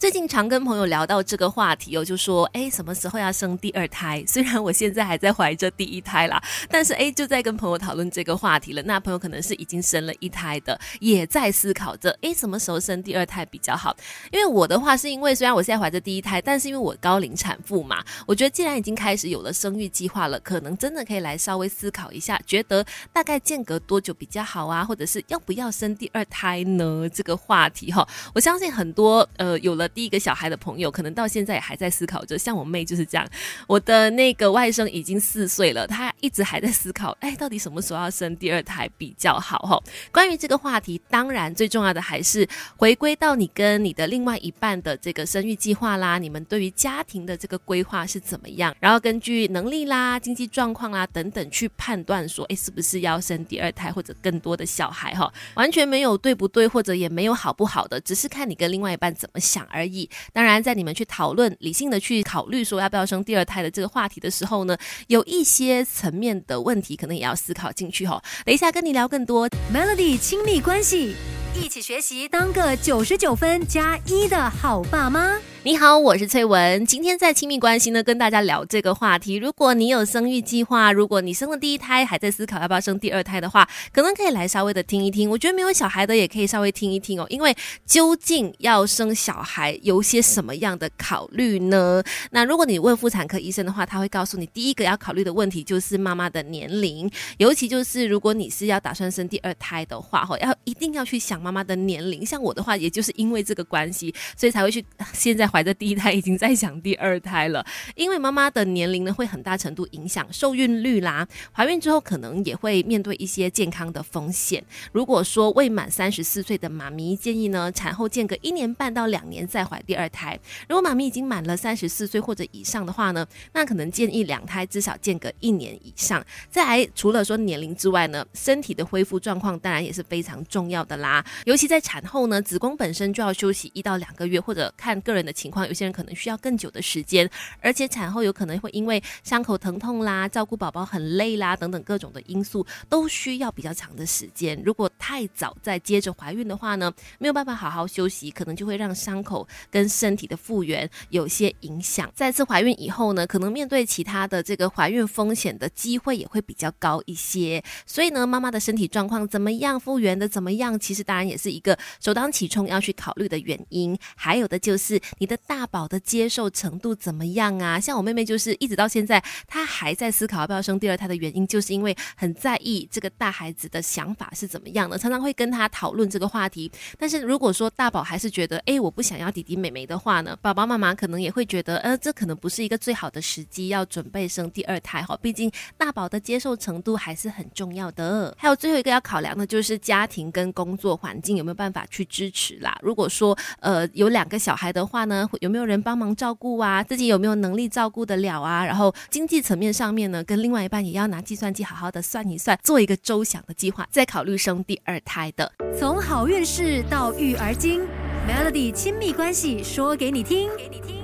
[0.00, 4.24] 最近常跟朋友聊到这个话题哦，就说哎，什么时候要生第二胎？
[4.26, 8.82] 虽然我现在还在怀着第一胎啦，但是哎，就在跟朋友讨论这个话题了。
[8.84, 13.94] 那朋友可能是已经生了一胎的，也在思考着哎，什么时候生第二胎比较好？
[14.32, 22.82] 因为我的话是因为虽然我现在怀着第一胎，但是因为我高龄产妇嘛，我觉得既然已经开始有了生育计划了，可能真的可以来稍微思考一下，觉得
[23.12, 24.82] 大概间隔多久比较好啊？
[24.82, 27.06] 或者是要不要生第二胎呢？
[27.12, 29.89] 这个话题哈，我相信很多呃有了。
[29.94, 32.38] 第一个小孩的朋友，可能到现在也还在思考着。
[32.38, 33.26] 像我妹就是这样，
[33.66, 39.58] 我的那个外甥已经四岁了，他一直还在思考，哎，到底什么时候要生第二胎比较好？
[39.58, 48.74] 哈，关于这个话题，当然最重要的还是回归到你跟你的另外一半的这个生育计划啦，你们对于家庭的这个规划是怎么样？
[48.80, 55.12] 然后根据能力啦、经济状况啦等等去判断说，哎，是不是要生第二胎或者更多的小孩？
[55.14, 59.79] 哈，完全没有对不对，或者也没有好不好的，只是看你跟另外一半怎么想而。
[59.80, 60.08] 而已。
[60.32, 68.22] 当然，在你们去讨论、理性的去考虑说要不要生第二胎的这个话题的时候呢，有一些层面的问题，可能也要思考进去哈。
[68.44, 71.16] 等一下跟你聊更多 Melody 亲密关系，
[71.54, 75.36] 一起学习，当个九十九分加一的好爸妈。
[75.62, 76.86] 你好，我是翠文。
[76.86, 79.34] 今天在亲密关系呢，跟大家聊这个话题。
[79.34, 85.28] 如果你有生育计划，如果你生了第一胎，还在思考要不要生第二胎的话，可能可以来稍微的听一听。
[85.28, 92.02] 我觉得没有小孩的也可以稍微听一听哦，因为究竟要生小孩有些什么样的考虑呢？
[92.30, 102.24] 那如果你问妇产科医生的话，他会告诉你，第一个要考虑的问题就是妈妈的年龄，尤其就是如果你是要打算生第二胎的话，哈，要一定要去想妈妈的年龄。
[102.24, 105.50] 像我的话，也就是因为这个关系，所以才会去现在。
[105.50, 111.26] 怀着第一胎已经在想第二胎了，因为妈妈的年龄呢会很大程度影响受孕率啦。
[111.52, 114.64] 怀孕之后可能也会面对一些健康的风险。
[114.92, 120.38] 如果说未满三十四岁的妈咪建议呢，产后间隔一年半到两年再怀第二胎。
[120.68, 126.24] 如果妈咪已经满了三十四岁或者以上的话呢，那可能建议两胎至少间隔一年以上。
[126.48, 131.24] 再来，除了说年龄之外呢，身体的恢复状况当然也是非常重要的啦。
[131.44, 135.30] 尤其在产后呢，子宫本身就要休息一到两个月，或者看个人的。
[135.40, 137.26] 情况有些人可能需要更久的时间，
[137.60, 144.60] 而且产后有可能会因为伤口疼痛啦、照顾宝宝很累啦等等各种的因素，都需要比较长的时间。
[144.62, 152.10] 如果太早再接着怀孕的话呢，没有办法好好休息，可能就会让伤口跟身体的复原有些影响。
[152.14, 157.62] 再次怀孕以后呢，可能面对其他的这个怀孕风险的机会也会比较高一些。
[157.86, 163.98] 所以呢，妈妈的身体状况怎么样，复原的怎么样，其实大也是一个首当其冲要去考虑的原因。
[164.14, 165.30] 还有的就是你。
[165.30, 167.78] 的大宝的接受程度怎么样啊？
[167.78, 176.68] 像我妹妹就是一直到现在，她还在思考要不要生第二胎的原因，就是因为很在意这个大孩子的想法是怎么样的，常常会跟他讨论这个话题。
[176.98, 185.16] 但是如果说大宝还是觉得，哎，我不想要弟弟妹妹的话呢，爸爸妈妈可能也会觉得，呃，这可能不是一个最好的时机要准备生第二胎哈。
[185.22, 185.48] 毕竟
[185.78, 188.34] 大宝的接受程度还是很重要的。
[188.36, 192.78] 还有最后一个要考量的就是家庭跟工作环环境有没有办法去支持啦。
[192.82, 195.28] 如果说呃有两个小孩的话呢？
[195.40, 196.84] 有没有人帮忙照顾啊？
[196.84, 198.64] 自己有没有能力照顾得了啊？
[198.64, 205.50] 然后经济层面上面呢，跟另外一半也要拿计算机好好的算一算，做一个周详的计划，再考虑生第二胎的。
[205.76, 207.80] 从好运势到育儿经
[208.28, 210.48] ，Melody 亲密关系说给你听。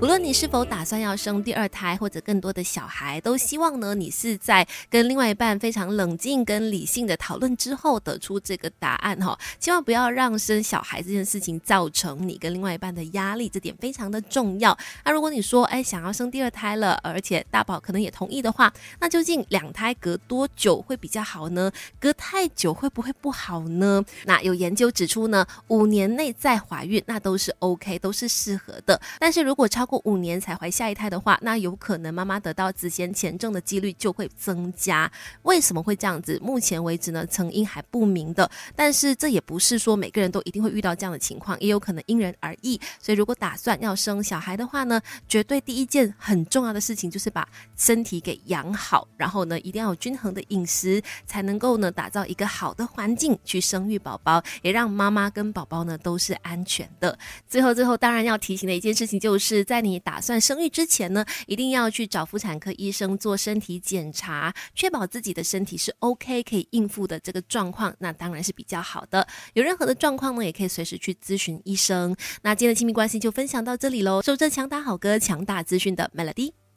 [0.00, 9.36] 无论你是否打算要生第二胎或者更多的小孩，都希望呢你是在跟另外一半非常冷静跟理性的讨论之后得出这个答案哈。
[9.58, 14.78] 千万不要让生小孩这件事情造成你跟另外一半的压力，这点非常的重要。
[15.04, 21.72] 那如果你说哎想要生第二胎了，而且大宝可能也同意的话，那究竟两胎隔多久会比较好呢？
[21.98, 24.04] 隔太久会不会不好呢？
[24.26, 29.00] 那有研究指出呢，五年内再怀孕那都是 OK，都是适合的。
[29.18, 35.10] 但是如果超过五年才怀下一胎的话，那有可能妈妈得到子痫前症的几率就会增加。
[35.44, 36.38] 为什么会这样子？
[36.42, 38.48] 目前为止呢，成因还不明的。
[38.76, 42.78] 但是这也不是说每个人都一定会遇到这样的情况，也有可能因人而异。
[43.00, 57.18] 所以如果打算要生小孩的话呢，绝对第一件很重要的事情就是把身体给养好，然后呢，一定要有均衡的饮食，才能够呢打造一个好的环境去生育宝宝，也让妈妈跟宝宝呢都是安全的。
[57.48, 59.77] 最后，最后当然要提醒的一件事情就是在。
[59.78, 69.24] 在你打算生育之前呢，一定要去找妇产科医生做身体检查，确保自己的身体是 OK 可以应付的这个状况，那当然是比较好的。
[69.54, 72.16] 有任何的状况呢，也可以随时去咨询医生。
[72.42, 76.67] 那今天的亲密关系就分享到这里喽，守着强大好歌，强大资讯的 Melody。